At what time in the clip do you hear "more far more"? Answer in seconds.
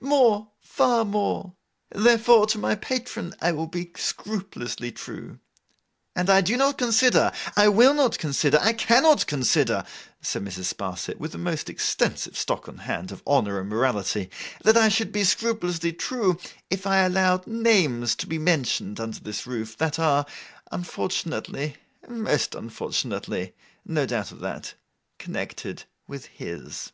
0.00-1.52